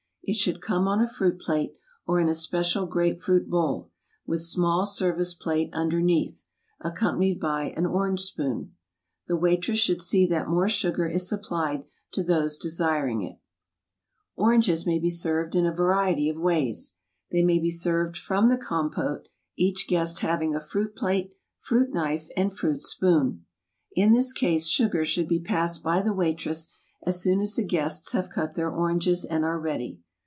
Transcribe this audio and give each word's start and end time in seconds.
It 0.23 0.35
should 0.35 0.61
come 0.61 0.87
on 0.87 1.01
a 1.01 1.07
fruit 1.09 1.41
plate, 1.41 1.73
or 2.05 2.19
in 2.21 2.29
a 2.29 2.35
special 2.35 2.85
grape 2.85 3.21
fruit 3.21 3.49
bowl, 3.49 3.89
with 4.25 4.39
small 4.39 4.85
service 4.85 5.33
plate 5.33 5.71
underneath, 5.73 6.43
accom 6.85 7.17
panied 7.17 7.39
by 7.39 7.73
an 7.75 7.85
orange 7.85 8.21
spoon. 8.21 8.75
The 9.27 9.35
waitress 9.35 9.79
should 9.79 10.01
see 10.01 10.25
that 10.27 10.47
more 10.47 10.69
sugar 10.69 11.05
is 11.07 11.27
supplied 11.27 11.83
to 12.11 12.23
those 12.23 12.57
desir 12.57 13.07
ing 13.07 13.23
it. 13.23 13.39
Oranges 14.35 14.37
One 14.37 14.41
type 14.43 14.45
of 14.45 14.47
old 14.47 14.53
Salt 14.53 14.53
Cellar 14.53 14.53
[4i] 14.53 14.53
Oranges 14.53 14.85
may 14.85 14.99
be 14.99 15.09
served 15.49 15.55
in 15.55 15.65
a 15.65 15.75
variety 15.75 16.29
of 16.29 16.37
ways. 16.37 16.95
They 17.31 17.43
may 17.43 17.59
be 17.59 17.71
served 17.71 18.15
from 18.15 18.47
the 18.47 18.57
compote, 18.57 19.27
each 19.57 19.87
guest 19.87 20.19
having 20.19 20.55
a 20.55 20.61
fruit 20.61 20.95
plate, 20.95 21.33
fruit 21.57 21.91
knife, 21.93 22.29
and 22.37 22.55
fruit 22.55 22.81
spoon. 22.81 23.47
In 23.93 24.13
this 24.13 24.31
case 24.31 24.67
sugar 24.67 25.03
should 25.03 25.27
be 25.27 25.41
passed 25.41 25.83
by 25.83 25.99
the 25.99 26.13
waitress, 26.13 26.71
as 27.05 27.19
soon 27.21 27.41
as 27.41 27.55
the 27.55 27.65
guests 27.65 28.11
have 28.13 28.29
cut 28.29 28.53
their 28.53 28.71
oranges 28.71 29.25
and 29.25 29.43
are 29.43 29.59
ready. 29.59 29.99